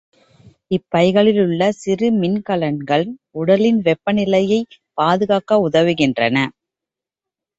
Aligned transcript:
இப்பைகளிலுள்ள 0.71 1.67
சிறு 1.79 2.07
மின்கலங்கள் 2.13 3.05
உடலின் 3.33 3.79
வெப்பநிலையைப் 3.81 4.77
பாதுகாக்க 4.97 5.59
உதவுகின்றன. 5.67 6.37